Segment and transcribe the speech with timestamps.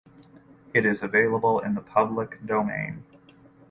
[0.73, 3.03] It is available in the public domain.